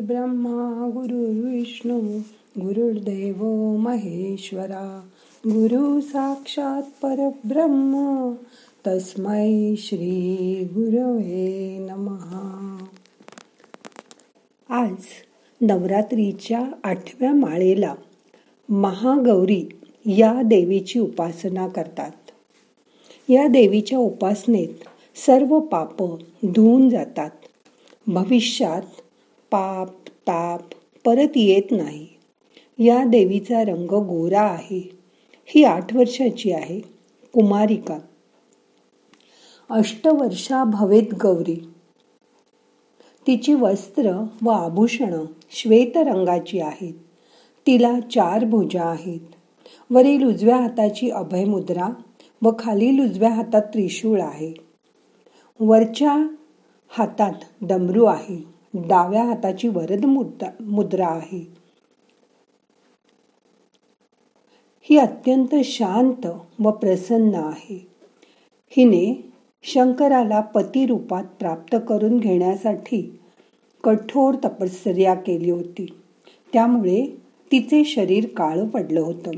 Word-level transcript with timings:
ब्रह्मा 0.00 0.90
गुरुर्विष्णू 0.94 2.00
गुरुर्देव 2.60 3.44
महेश्वरा 3.76 5.00
गुरु 5.46 6.00
साक्षात 6.00 6.82
परब्रह्म 6.82 8.32
तस्मै 8.86 9.74
श्री 9.78 10.36
गुरवे 10.64 11.76
नमहा 11.90 12.86
आज 14.68 14.94
नवरात्रीच्या 15.60 16.64
आठव्या 16.84 17.32
माळेला 17.32 17.94
महागौरी 18.68 19.68
या 20.06 20.42
देवीची 20.42 20.98
उपासना 20.98 21.68
करतात. 21.68 22.12
या 23.28 23.46
देवीच्या 23.46 23.98
उपासनेत 23.98 24.68
सर्व 25.26 25.60
पाप 25.60 26.02
धुवून 26.44 26.88
जातात. 26.88 27.30
भविष्यात 28.06 28.82
पाप 29.50 30.08
ताप 30.08 30.60
परत 31.04 31.28
येत 31.36 31.62
नाही. 31.70 32.06
या 32.78 33.04
देवीचा 33.04 33.62
रंग 33.62 33.86
गोरा 33.86 34.40
आहे. 34.40 34.98
ही 35.46 35.64
आठ 35.64 35.96
वर्षाची 35.96 36.52
आहे. 36.52 36.80
कुमारिका. 37.32 37.98
अष्टवर्षा 39.70 40.64
भवेत 40.64 41.14
गौरी. 41.22 41.68
तिची 43.26 43.54
वस्त्र 43.54 44.26
व 44.42 44.50
आभूषण 44.50 45.24
श्वेत 45.50 45.96
रंगाची 45.96 46.60
आहेत. 46.60 46.94
तिला 47.66 48.00
चार 48.00 48.44
भुजा 48.44 48.84
आहेत. 48.84 49.20
वरील 49.90 50.24
उजव्या 50.24 50.56
हाताची 50.56 51.10
अभय 51.10 51.44
मुद्रा 51.44 51.88
व 52.42 52.50
खालील 52.58 53.04
उजव्या 53.04 53.32
हातात 53.32 53.62
त्रिशूळ 53.62 54.20
आहे. 54.20 54.54
वरच्या 55.60 56.26
हातात 56.88 57.32
डमरू 57.60 58.04
आहे. 58.04 58.59
डाव्या 58.74 59.24
हाताची 59.24 59.68
वरद 59.68 60.04
मुद्रा 60.60 61.06
आहे. 61.06 61.52
ही 64.82 64.96
अत्यंत 64.96 65.54
शांत 65.64 66.26
व 66.58 66.70
प्रसन्न 66.70 67.34
आहे. 67.34 67.86
हिने 68.70 69.32
शंकराला 69.62 70.40
पती 70.40 70.86
रूपात 70.86 71.24
प्राप्त 71.38 71.76
करून 71.88 72.18
घेण्यासाठी 72.18 73.18
कठोर 73.84 74.34
तपश्चर्या 74.34 75.14
केली 75.14 75.50
होती. 75.50 75.86
त्यामुळे 76.52 77.06
तिचे 77.52 77.84
शरीर 77.84 78.26
काळं 78.36 78.68
पडलं 78.68 79.00
होतं. 79.00 79.30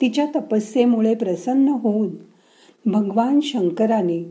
तिच्या 0.00 0.26
तपस्येमुळे 0.26 1.14
प्रसन्न 1.14 1.68
होऊन 1.68 2.08
भगवान 2.86 3.40
शंकराने 3.40 4.22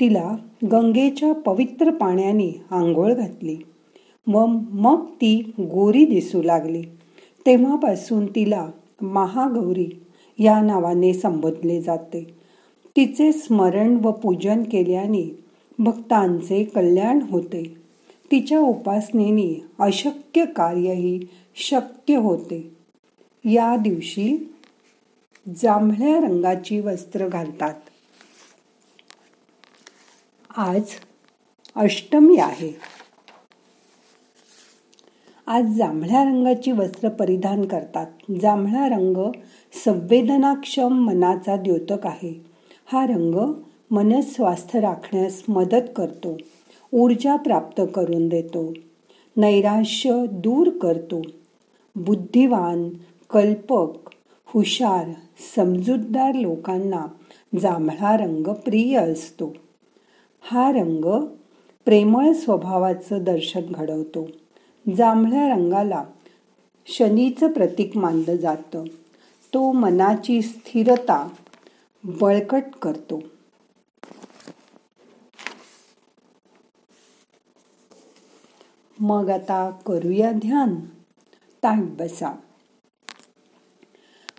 तिला 0.00 0.36
गंगेच्या 0.72 1.32
पवित्र 1.32 1.90
पाण्याने 1.90 2.62
आंघोळ 2.70 3.12
घातली. 3.14 3.56
व 4.26 4.46
मग 4.46 5.04
ती 5.04 5.52
गोरी 5.60 6.04
दिसू 6.04 6.42
लागली. 6.42 6.82
तेव्हापासून 7.46 8.26
तिला 8.26 8.68
महागौरी 9.00 10.02
या 10.38 10.60
नावाने 10.60 11.14
संबोधले 11.14 11.82
जाते. 11.82 12.34
तिचे 12.96 13.32
स्मरण 13.32 13.98
व 14.02 14.10
पूजन 14.10 14.62
केल्याने 14.62 15.44
भक्तांचे 15.78 16.64
कल्याण 16.64 17.22
होते. 17.22 17.76
तिच्या 18.30 18.58
उपासनेने 18.58 19.64
अशक्य 19.78 20.44
कार्यही 20.44 21.20
शक्य 21.56 22.16
होते. 22.16 22.76
या 23.44 23.76
दिवशी 23.76 24.54
जांभळ्या 25.48 26.20
रंगाची 26.20 26.80
वस्त्र 26.80 27.28
घालतात. 27.28 27.74
आज 30.56 30.82
अष्टमी 31.76 32.36
आहे. 32.36 32.99
आज 35.50 35.64
जांभळ्या 35.64 36.24
रंगाची 36.24 36.72
वस्त्र 36.72 37.08
परिधान 37.08 37.64
करतात. 37.64 38.06
जांभळा 38.40 38.88
रंग 38.88 39.32
संवेदनाक्षम 39.84 40.88
मनाचा 40.88 41.56
द्योतक 41.56 42.06
आहे. 42.06 42.44
हा 42.92 43.06
रंग 43.06 43.52
मनस्वास्थ्य 43.90 44.80
राखण्यास 44.80 45.42
मदत 45.48 45.88
करतो. 45.96 46.36
ऊर्जा 46.92 47.36
प्राप्त 47.36 47.82
करून 47.94 48.28
देतो. 48.28 48.72
नैराश्य 49.36 50.24
दूर 50.32 50.70
करतो. 50.70 51.22
बुद्धिवान 51.96 52.88
कल्पक 53.30 54.10
हुशार 54.46 55.08
समजूतदार 55.56 56.34
लोकांना 56.34 57.06
जांभळा 57.60 58.16
रंग 58.16 58.46
प्रिय 58.46 58.96
असतो. 58.96 59.54
हा 60.40 60.72
रंग 60.72 61.24
प्रेमळ 61.84 62.32
स्वभावाचं 62.32 63.18
दर्शन 63.24 63.62
घडवतो. 63.70 64.28
जांभळ्या 64.96 65.48
रंगाला 65.48 66.04
शनीचं 66.86 67.52
प्रतीक 67.52 67.96
मानलं 67.96 68.36
जातं. 68.36 68.84
तो 69.54 69.72
मनाची 69.72 70.42
स्थिरता 70.42 71.28
बळकट 72.04 72.62
करतो. 72.82 73.22
मग 79.00 79.30
आता 79.30 79.70
करूया 79.86 80.32
ध्यान. 80.32 80.76
ताट 81.62 81.82
बसा. 81.82 82.32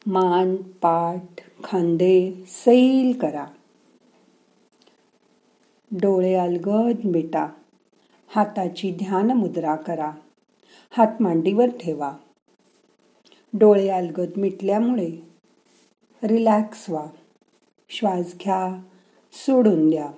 मान 0.06 0.56
पाठ 0.56 1.42
खांदे 1.64 2.34
सैल 2.48 3.20
करा. 3.20 3.46
डोळे 5.92 6.34
अलगद 6.34 7.06
मिटा. 7.06 7.48
हाताची 8.28 8.92
ध्यान 8.92 9.32
मुद्रा 9.32 9.76
करा. 9.76 10.12
हात 10.98 11.22
मांडीवर 11.22 11.66
ठेवा. 11.66 12.18
डोळे 13.54 13.90
अलगद 13.90 14.38
मिटल्यामुळे 14.38 15.12
रिलॅक्स 16.24 16.90
व्हा. 16.90 17.06
श्वास 17.90 18.34
घ्या 18.42 18.84
सोडून 19.34 19.90
द्या. 19.90 20.12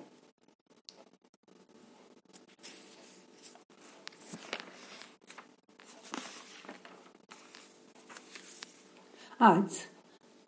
आज 9.40 9.64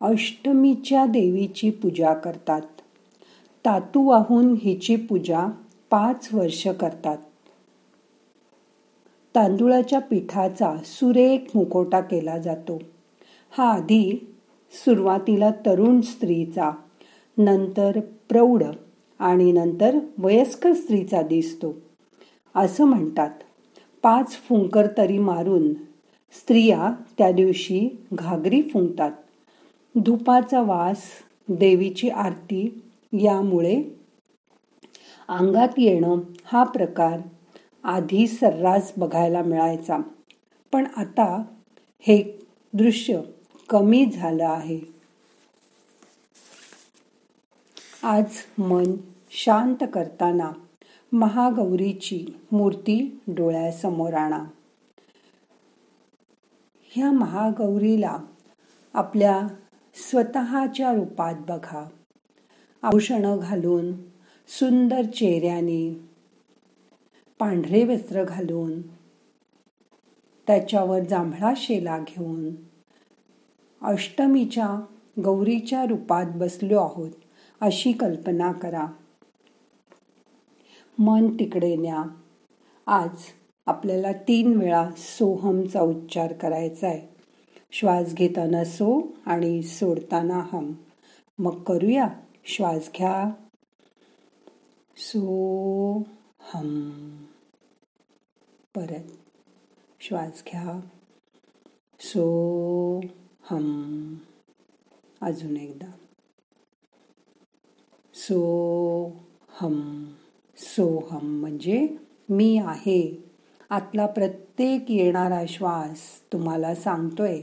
अष्टमीच्या 0.01 1.05
देवीची 1.05 1.69
पूजा 1.69 2.13
करतात. 2.13 2.61
तातू 3.65 4.09
वाहून 4.09 4.55
हिची 4.61 4.95
पूजा 4.95 5.47
पाच 5.89 6.29
वर्ष 6.33 6.67
करतात. 6.67 7.17
तांदुळाच्या 9.35 9.99
पिठाचा 9.99 10.75
सुरेख 10.85 11.39
मुकोटा 11.55 12.01
केला 12.01 12.37
जातो. 12.37 12.79
हा 13.57 13.71
आधी 13.73 14.35
सुरुवातीला 14.71 15.51
तरुण 15.65 16.01
स्त्रीचा 16.01 16.71
नंतर 17.37 17.99
प्रौढ 18.29 18.63
आणि 19.19 19.51
नंतर 19.51 19.97
वयस्कर 20.17 20.73
स्त्रीचा 20.73 21.21
दिसतो. 21.21 21.75
असं 22.55 22.85
म्हणतात. 22.85 23.29
पाच 24.03 24.31
फुंकर 24.31 24.87
तरी 24.97 25.17
मारून 25.17 25.73
स्त्रिया 26.31 26.91
त्या 27.17 27.31
दिवशी 27.31 28.05
घागरी 28.13 28.61
फुंकतात. 28.61 29.11
धुपाचा 29.95 30.61
वास 30.61 31.03
देवीची 31.49 32.09
आरती 32.09 32.83
यामुळे 33.13 33.83
अंगात 35.29 35.67
येणं 35.77 36.19
हा 36.45 36.63
प्रकार 36.63 37.19
आधी 37.85 38.27
सर्रास 38.27 38.93
बघायला 38.97 39.41
मिळायचा. 39.41 39.97
पण 40.71 40.87
आता 40.97 41.43
हे 41.99 42.47
दृश्य 42.73 43.21
कमी 43.69 44.05
झालं 44.05 44.45
आहे. 44.45 44.79
आज 48.03 48.25
मन 48.57 48.93
शांत 49.31 49.83
करताना 49.93 50.51
महागौरीची 51.11 52.25
मूर्ती 52.51 53.21
डोळ्यासमोर 53.27 54.13
आणा. 54.13 54.43
ह्या 56.83 57.11
महागौरीला 57.11 58.17
आपल्या 58.93 59.47
स्वतःच्या 59.95 60.93
रूपात 60.93 61.35
बघा. 61.47 61.89
आभूषणं 62.81 63.37
घालून 63.41 63.93
सुंदर 64.47 65.01
चेहऱ्याने 65.01 66.14
पांढरे 67.39 67.83
वस्त्र 67.83 68.23
घालून 68.23 68.81
त्याच्यावर 70.47 70.99
जांभळा 70.99 71.53
शेला 71.57 71.99
घेऊन 71.99 72.55
अष्टमीच्या 73.81 74.85
गौरीच्या 75.23 75.85
रूपात 75.85 76.25
बसलो 76.35 76.79
आहोत 76.79 77.09
अशी 77.61 77.91
कल्पना 77.91 78.51
करा. 78.51 78.85
मन 80.99 81.27
तिकडे 81.27 81.75
न्या. 81.75 82.03
आज 82.87 83.09
आपल्याला 83.65 84.11
तीन 84.11 84.55
वेळा 84.55 84.89
सोहमचा 84.97 85.81
उच्चार 85.81 86.33
करायचा 86.33 86.87
आहे 86.87 87.15
श्वास 87.71 88.13
घेताना 88.13 88.63
सो 88.63 89.07
आणि 89.25 89.61
सोडताना 89.61 90.43
हम. 90.53 90.73
मग 91.39 91.63
करूया. 91.63 92.07
श्वास 92.45 92.89
घ्या. 92.97 93.29
सो 94.97 96.03
हम। 96.53 96.89
परत 98.75 99.11
श्वास 99.99 100.43
घ्या. 100.51 100.79
सो 101.99 103.01
हम. 103.43 104.15
अजून 105.21 105.57
एकदा. 105.57 105.91
सो 108.13 109.11
हम. 109.49 110.05
सोहम 110.57 111.39
म्हणजे 111.39 111.87
मी 112.29 112.57
आहे. 112.57 113.23
आतला 113.69 114.05
प्रत्येक 114.05 114.91
येणारा 114.91 115.45
श्वास 115.49 116.21
तुम्हाला 116.33 116.75
सांगतोय 116.75 117.41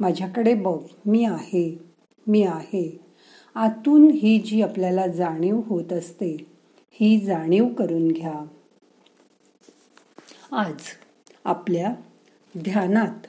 माझ्याकडे 0.00 0.54
बघ 0.54 0.82
मी 1.06 1.24
आहे 1.24 1.78
मी 2.26 2.42
आहे. 2.42 3.00
आतून 3.54 4.10
ही 4.10 4.38
जी 4.38 4.62
आपल्याला 4.62 5.06
जाणीव 5.06 5.60
होत 5.66 5.92
असते 5.92 6.53
ही 7.00 7.20
जाणीव 7.20 7.68
करून 7.68 8.08
घ्या. 8.08 8.46
आज 10.56 10.76
आपल्या 11.44 11.94
ध्यानात 12.58 13.26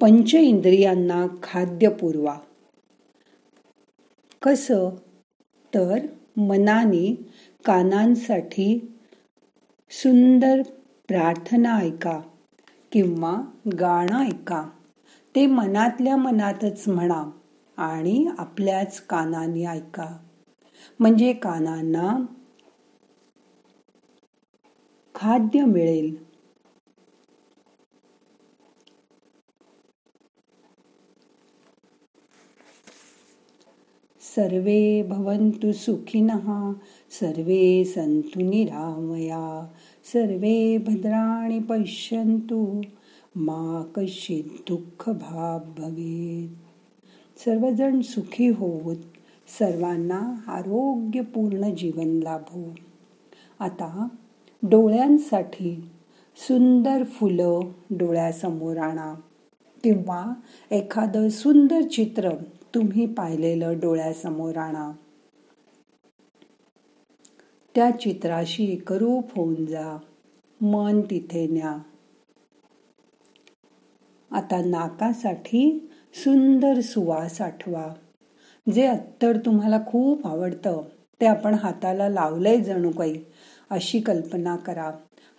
पंच 0.00 0.34
इंद्रियांना 0.34 1.26
खाद्य 1.42 1.88
पुरवा. 1.88 2.38
कसं? 4.42 4.90
तर 5.74 5.98
मनाने 6.36 7.32
कानांसाठी 7.64 8.98
सुंदर 9.90 10.62
प्रार्थना 11.08 11.76
ऐका 11.76 12.20
किंवा 12.92 13.40
गाणं 13.80 14.24
ऐका. 14.26 14.70
ते 15.34 15.46
मनातल्या 15.46 16.16
मनातच 16.16 16.88
म्हणा 16.88 17.30
आणि 17.76 18.28
आपल्याच 18.38 19.00
कानाने 19.00 19.66
ऐका. 19.66 20.18
म्हणजे 21.00 21.32
कानांना 21.32 22.26
खाद्य 25.14 25.64
मिळेल. 25.64 26.30
सर्वे 34.36 35.02
भवन्तु 35.02 35.72
सुखिनः 35.72 36.72
सर्वे 37.10 37.84
सन्तु 37.84 38.40
निरामया 38.40 39.72
सर्वे 40.04 40.78
भद्राणि 40.78 41.60
पश्यन्तु 41.60 42.82
मा 43.36 43.92
कश्चित् 43.96 44.68
दुःख 44.68 45.08
भाग 45.08 45.80
भवेत. 45.80 46.56
सर्वजण 47.38 48.00
सुखी 48.00 48.46
होऊत 48.46 49.00
सर्वांना 49.58 50.44
आरोग्यपूर्ण 50.46 51.74
जीवन 51.74 52.20
लाभो. 52.22 52.74
आता 53.60 54.08
डोळ्यांसाठी 54.62 55.88
सुंदर 56.36 57.04
फुलं 57.04 57.60
डोळ्यासमोर 57.90 58.76
आणा. 58.76 59.14
किंवा 59.84 60.32
एखादं 60.70 61.28
सुंदर 61.28 61.80
चित्र 61.82 62.30
तुम्ही 62.74 63.06
पाहिलेलं 63.06 63.78
डोळ्यासमोर 63.78 64.56
आणा. 64.56 64.92
त्या 67.74 67.90
चित्राशी 67.90 68.64
एकरूप 68.64 69.36
होऊन 69.36 69.66
जा. 69.66 69.98
मन 70.60 71.00
तिथे 71.00 71.46
न्या. 71.46 71.78
आता 74.30 74.64
नाकासाठी 74.64 75.90
सुंदर 76.14 76.80
सुवास 76.80 77.40
आठवा. 77.40 77.94
जे 78.72 78.86
अत्तर 78.86 79.36
तुम्हाला 79.36 79.78
खूप 79.86 80.26
आवडतं 80.26 80.82
ते 81.20 81.26
आपण 81.26 81.54
हाताला 81.54 82.08
लावलंय 82.08 82.60
जणू 82.60 82.90
काही. 82.90 83.24
अशी 83.70 84.00
कल्पना 84.00 84.56
करा. 84.56 84.90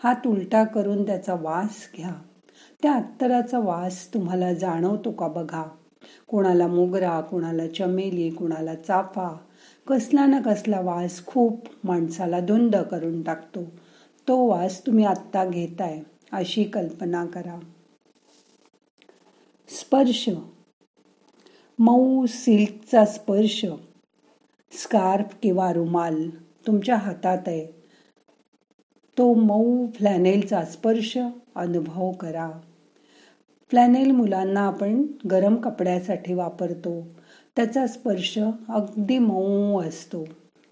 हात 0.04 0.28
उलटा 0.28 0.64
करून 0.64 1.06
त्याचा 1.06 1.34
वास 1.34 1.90
घ्या. 1.98 2.16
त्या 2.82 2.94
अत्तराचा 2.94 3.60
वास 3.60 4.14
तुम्हाला 4.14 4.54
जाणवतो 4.54 5.12
का 5.12 5.28
बघा? 5.28 5.66
कोणाला 6.28 6.68
मोगरा 6.68 7.22
कोणाला 7.22 7.68
चमेली 7.68 8.30
कोणाला 8.30 8.76
चाफा. 8.76 9.38
कसला 9.88 10.26
ना 10.26 10.42
कसला 10.46 10.80
वास 10.80 11.26
खूप 11.26 11.60
माणसाला 11.84 12.40
धुंद 12.40 12.76
करून 12.76 13.22
टाकतो. 13.22 13.64
तो 14.28 14.46
वास 14.46 14.86
तुम्ही 14.86 15.06
आत्ता 15.06 15.46
घेताय 15.46 16.00
अशी 16.32 16.64
कल्पना 16.64 17.26
करा. 17.26 17.60
स्पर्श. 19.70 20.30
मऊ 21.80 22.26
सिल्कचा 22.26 23.06
स्पर्श. 23.06 23.66
स्कार्फ 24.72 25.36
किंवा 25.42 25.74
रुमाल 25.74 26.30
तुमच्या 26.68 26.96
हातात 26.96 27.42
आहे. 27.48 27.81
तो 29.18 29.34
मऊ 29.34 29.88
फ्लॅनेलचा 29.96 30.66
स्पर्श 30.66 31.18
अनुभव 31.56 32.12
करा. 32.12 32.52
फ्लॅनेल 33.70 34.12
मुलांना 34.12 34.62
आपण 34.62 35.06
गरम 35.32 35.56
कपड्यासाठी 35.56 36.34
वापरतो. 36.34 37.08
त्याचा 37.56 37.88
स्पर्श 37.88 38.40
अगदी 38.70 39.18
मऊ 39.18 39.82
असतो 39.82 40.24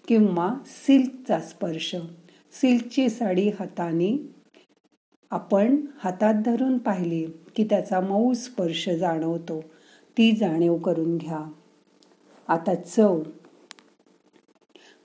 किंवा 0.08 0.54
सिल्कचा 0.66 1.40
स्पर्श. 1.40 1.96
सिल्कची 2.52 3.08
साडी 3.08 3.48
हाताने 3.48 4.34
आपण 5.30 5.76
हातात 5.98 6.34
धरून 6.34 6.78
पाहिली 6.78 7.26
की 7.56 7.64
त्याचा 7.64 8.00
मऊ 8.00 8.32
स्पर्श 8.32 8.88
जाणवतो. 8.88 9.60
ती 10.18 10.32
जाणीव 10.32 10.76
करून 10.76 11.16
घ्या. 11.16 11.52
आता 12.48 12.74
चव. 12.74 13.22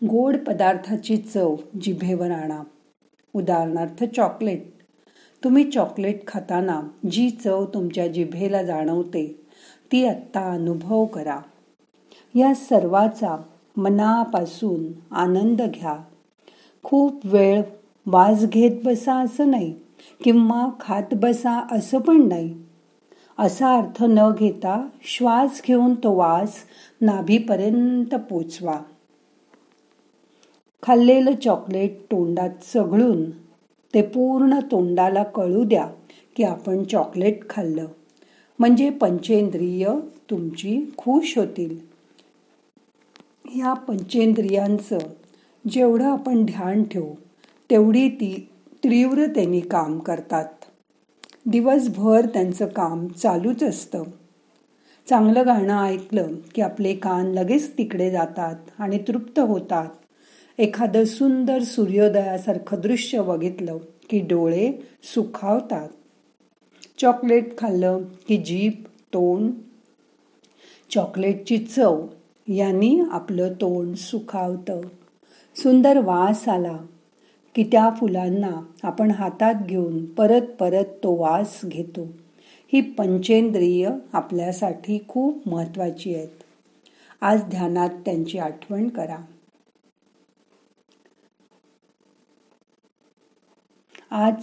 गोड 0.10 0.38
पदार्थाची 0.38 1.18
चव 1.18 1.56
जिभेवर 1.82 2.32
आणा. 2.32 2.64
उदाहरणार्थ 3.36 4.04
चॉकलेट. 4.04 4.64
तुम्ही 5.44 5.64
चॉकलेट 5.72 6.28
खाताना 6.28 6.82
जी 7.12 7.30
चव 7.30 7.66
तुमच्या 7.66 8.08
जिभेला 8.08 8.64
जाणवते 8.64 9.42
ती 9.92 10.06
आत्ता 10.08 10.52
अनुभव 10.52 11.06
करा. 11.06 11.40
या 12.36 12.54
सर्वाचा 12.56 13.38
मनापासून 13.78 14.86
आनंद 15.12 15.62
घ्या. 15.62 15.98
खूप 16.84 17.26
वेळ 17.26 17.62
वास 18.06 18.46
घेत 18.46 18.72
बसा 18.84 19.16
असं 19.16 19.52
नाही 19.52 19.76
किंवा 20.24 20.70
खात 20.80 21.14
बसा 21.14 21.68
असं 21.72 22.00
पण 22.00 22.28
नाही. 22.28 22.56
असा 23.40 23.78
अर्थ 23.78 24.04
न 24.04 24.32
घेता 24.40 24.88
श्वास 25.04 25.62
घेऊन 25.68 25.96
तो 25.96 26.14
वास 26.14 26.56
नाभीपर्यंत 27.02 28.16
पोचवा. 28.16 28.82
खाल्लेलं 30.84 31.36
चॉकलेट 31.36 32.00
तोंडात 32.12 32.50
चघळून 32.74 33.30
ते 33.94 34.02
पूर्ण 34.02 34.60
तोंडाला 34.72 35.24
कळू 35.24 35.64
द्या 35.64 35.88
की 36.36 36.44
आपण 36.44 36.84
चॉकलेट 36.84 37.50
खाल्लं. 37.50 37.86
म्हणजे 38.60 38.90
पंचेंद्रिय 38.90 39.90
तुमची 40.30 40.94
खुश 40.98 41.38
होतील. 41.38 41.78
या 43.56 43.74
पंचेंद्रियांचं 43.74 44.98
जेवढं 45.66 46.06
आपण 46.06 46.46
ध्यान 46.46 46.84
ठेवू 46.84 47.14
तेवढी 47.70 48.10
ती 48.10 48.34
तीव्रतेने 48.84 49.60
काम 49.60 50.00
करतात. 50.00 50.48
दिवसभर 51.46 52.26
त्यांचं 52.26 52.66
काम 52.66 53.08
चालूच 53.08 53.64
असतं. 53.64 54.04
चांगलं 55.10 55.46
गाणं 55.46 55.84
ऐकलं 55.84 56.28
की 56.56 56.62
आपले 56.62 56.96
कान 56.96 57.26
लगेच 57.26 57.78
तिकडे 57.78 58.12
जातात 58.12 58.56
आणि 58.80 58.98
तृप्त 59.08 59.40
होतात. 59.40 59.90
एखादं 60.58 61.06
सुंदर 61.06 61.62
सूर्योदयासारखं 61.62 62.80
दृश्य 62.80 63.22
बघितलं 63.22 63.78
की 64.10 64.20
डोळे 64.20 64.72
सुखावतात. 65.04 65.90
चॉकलेट 67.00 67.58
खाल्लं 67.58 68.02
की 68.28 68.38
जीभ 68.38 68.72
तोंड. 69.14 69.52
चॉकलेटची 70.92 71.58
चव 71.58 72.08
यांनी 72.48 73.02
आपलं 73.12 73.54
तोंड 73.54 73.96
सुखावतं. 73.96 74.82
सुंदर 75.56 75.98
वास 75.98 76.50
आला 76.50 76.78
की 77.56 77.64
त्या 77.64 77.90
फुलांना 78.00 78.66
आपण 78.84 79.12
हातात 79.12 79.56
घेऊन 79.66 80.06
परत 80.06 80.42
परत 80.42 80.86
तो 80.86 81.16
वास 81.16 81.62
घेतो. 81.66 82.08
ही 82.74 82.82
पंचेंद्रिय 82.82 83.90
आपल्यासाठी 84.14 85.00
खूप 85.08 85.50
महत्वाची 85.50 86.16
आहेत. 86.16 86.44
आज 87.22 87.44
ध्यानात 87.44 87.90
त्यांची 87.90 88.38
आठवण 88.38 88.90
करा. 88.90 89.18
आज 94.18 94.36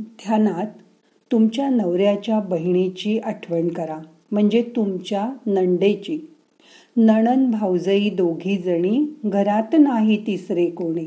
ध्यानात 0.00 0.66
तुमच्या 1.32 1.68
नवऱ्याच्या 1.68 2.40
बहिणीची 2.40 3.18
आठवण 3.18 3.68
करा. 3.68 3.98
म्हणजे 4.32 4.62
तुमच्या 4.76 5.32
नंडेची 5.46 6.18
नणन 6.96 7.50
भाऊजई 7.50 8.10
दोघी 8.10 8.56
जणी 8.56 9.14
घरात 9.24 9.76
नाही 9.78 10.26
तिसरे 10.26 10.70
कोणी. 10.70 11.06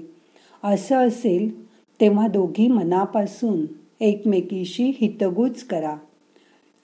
असं 0.64 1.08
असेल 1.08 1.66
तेव्हा 2.02 2.28
दोघी 2.28 2.68
मनापासून 2.68 3.66
एकमेकीशी 4.00 4.92
हितगुज 5.02 5.64
करा. 5.64 5.96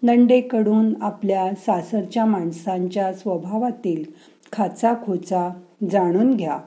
नंडेकडून 0.03 0.93
आपल्या 1.01 1.55
सासरच्या 1.55 2.25
माणसांच्या 2.25 3.13
स्वभावातील 3.13 4.03
खाचा 4.51 4.93
खोचा 5.05 5.49
जाणून 5.91 6.33
घ्या. 6.33 6.59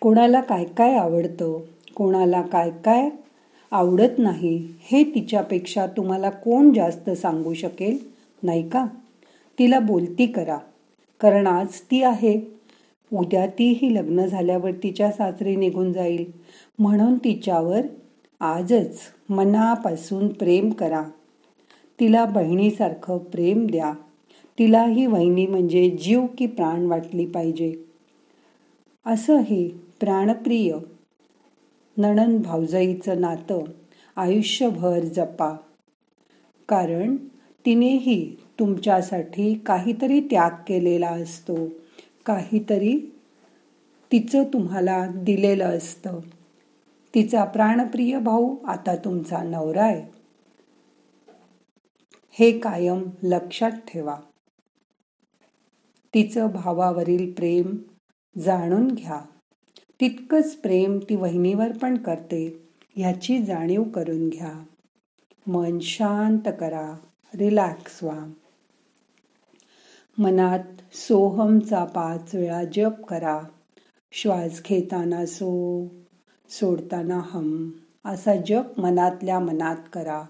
कोणाला 0.00 0.40
काय 0.40 0.64
काय 0.64 0.96
आवडतं 0.96 1.58
कोणाला 1.94 2.42
काय 2.42 2.70
काय 2.70 3.08
आवडत 3.70 4.18
नाही 4.18 4.72
हे 4.80 5.04
तिच्यापेक्षा 5.04 5.86
तुम्हाला 5.86 6.30
कोण 6.30 6.72
जास्त 6.72 7.10
सांगू 7.10 7.54
शकेल? 7.54 7.98
नाही 8.42 8.68
का? 8.68 8.86
तिला 9.58 9.78
बोलती 9.78 10.26
करा. 10.26 10.58
कारण 11.20 11.46
आज 11.46 11.66
ती 11.66 12.02
आहे. 12.02 12.40
उद्या 13.12 13.46
तीही 13.46 13.94
लग्न 13.94 14.26
झाल्यावर 14.26 14.70
तिच्या 14.70 15.12
सासरी 15.12 15.56
निघून 15.56 15.92
जाईल. 15.92 16.30
म्हणून 16.78 17.18
तिच्यावर 17.18 17.80
आजच 18.40 19.00
मनापासून 19.28 20.28
प्रेम 20.28 20.70
करा. 20.70 21.02
तिला 22.00 22.24
बहिणीसारखं 22.24 23.18
प्रेम 23.18 23.66
द्या. 23.66 23.92
तिला 24.58 24.84
ही 24.84 25.06
वहिनी 25.06 25.46
म्हणजे 25.46 25.90
जीव 25.90 26.26
की 26.38 26.46
प्राण 26.46 26.86
वाटली 26.86 27.26
पाहिजे. 27.26 27.87
असं 29.08 29.38
हे 29.38 29.68
प्राणप्रिय. 29.68 30.76
नणन 31.96 32.38
भाऊजाईचं 32.38 33.20
नातं 33.20 33.64
आयुष्यभर 34.16 35.00
जपा. 35.00 35.56
कारण 36.68 37.16
तिनेही 37.66 38.36
तुमच्यासाठी 38.58 39.54
काहीतरी 39.54 40.20
त्याग 40.20 40.50
केलेला 40.50 41.08
असतो. 41.08 41.68
काहीतरी 42.26 43.14
तिचं 44.12 44.44
तुम्हाला 44.44 45.06
दिलेलं 45.06 45.64
असतं. 45.64 46.20
तिचा 47.14 47.44
प्राणप्रिय 47.44 48.18
भाऊ 48.18 48.56
आता 48.64 48.96
तुमचा 48.96 49.42
नवरा 49.42 49.84
आहे. 49.84 50.10
हे 52.30 52.58
कायम 52.58 53.02
लक्षात 53.22 53.70
ठेवा. 53.70 54.16
तिचं 56.14 56.46
भावावरील 56.46 57.32
प्रेम 57.32 57.76
जाणून 58.44 58.88
घ्या. 58.88 59.20
तितकंच 60.00 60.56
प्रेम 60.56 60.98
ती 60.98 61.16
वहिनीवर 61.16 61.72
पण 61.72 61.96
करते 61.96 62.68
ह्याची 62.96 63.42
जाणीव 63.42 63.82
करून 63.82 64.28
घ्या. 64.28 64.64
मन 65.46 65.78
शांत 65.78 66.48
करा. 66.60 66.96
रिलॅक्स 67.34 68.04
व्हा. 68.04 68.26
मनात 70.18 70.96
सोहमचा 70.96 71.84
पाच 71.84 72.34
वेळा 72.34 72.64
जप 72.64 73.04
करा. 73.08 73.40
श्वास 74.12 74.62
घेताना 74.68 75.26
सो 75.26 75.84
सोडताना 76.50 77.20
हम. 77.24 77.70
असा 78.04 78.36
जप 78.36 78.80
मनातल्या 78.80 79.38
मनात 79.38 79.76
करा. 79.92 80.22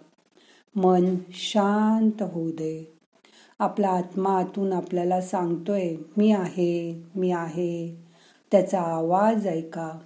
मन 0.77 1.15
शांत 1.31 2.23
होऊ 2.23 2.51
दे. 2.51 2.98
आपला 3.61 3.89
आत्मा 3.89 4.39
आतून 4.39 4.73
आपल्याला 4.73 5.21
सांगतोय 5.21 5.97
मी 6.17 6.33
आहे 6.33 7.05
मी 7.15 7.31
आहे. 7.31 7.97
त्याचा 8.53 8.81
आवाज 8.81 9.47
ऐका. 9.47 9.99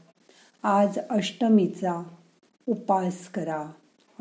आज 0.63 0.99
अष्टमीचा 1.11 2.03
उपास 2.69 3.29
करा. 3.29 3.63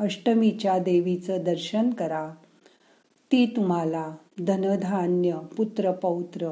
अष्टमीच्या 0.00 0.78
देवीचं 0.78 1.42
दर्शन 1.44 1.90
करा. 1.90 2.28
ती 3.32 3.46
तुम्हाला 3.46 4.10
धनधान्य 4.38 5.38
पुत्रपौत्र 5.56 6.50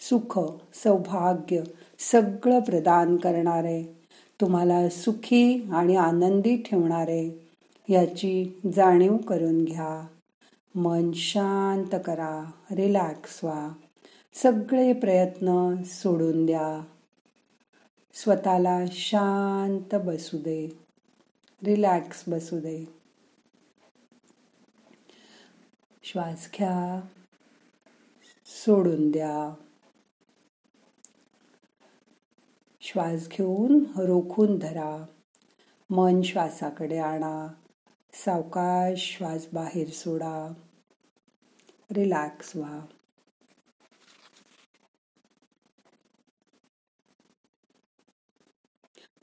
सुख 0.00 0.38
सौभाग्य 0.74 1.62
सगळं 1.98 2.60
प्रदान 2.60 3.16
करणार 3.16 3.64
आहे 3.64 3.82
तुम्हाला 4.40 4.88
सुखी 4.88 5.70
आणि 5.72 5.96
आनंदी 5.96 6.56
ठेवणार 6.56 7.08
आहे 7.08 7.30
याची 7.88 8.60
जाणीव 8.74 9.16
करून 9.16 9.64
घ्या. 9.64 10.06
मन 10.78 11.12
शांत 11.12 11.98
करा 12.04 12.50
रिलॅक्स 12.70 13.44
व्हा. 13.44 13.70
सगळे 14.34 14.92
प्रयत्न 14.92 15.74
सोडून 15.82 16.46
द्या. 16.46 16.84
स्वतःला 18.14 18.78
शांत 18.92 19.94
बसू 19.94 20.38
दे. 20.38 20.68
रिलॅक्स 21.64 22.24
बसू 22.28 22.60
दे. 22.60 22.84
श्वास 26.02 26.50
घ्या. 26.58 27.00
सोडून 28.46 29.10
द्या. 29.10 29.54
श्वास 32.80 33.28
घेऊन 33.28 33.84
रोखून 33.96 34.58
धरा. 34.58 35.06
मन 35.90 36.22
श्वासाकडे 36.22 36.98
आणा. 36.98 37.48
सावकाश 38.12 39.16
श्वास 39.16 39.46
बाहेर 39.52 39.88
सोडा. 39.88 40.52
रिलॅक्स 41.92 42.56
व्हा 42.56 42.80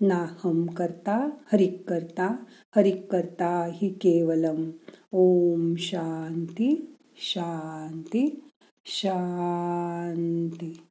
नाहम 0.02 0.68
करता 0.68 1.18
हरिक 1.52 1.88
करता 1.90 2.28
हरिक 2.76 3.12
करता 3.12 3.50
हि 3.74 3.90
केवलम। 3.90 4.70
ओम 5.12 5.76
शांती 5.76 6.98
शांती 7.18 8.28
शांती। 8.86 10.85